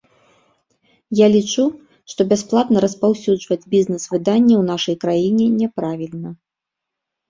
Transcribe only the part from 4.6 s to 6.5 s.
ў нашай краіне няправільна.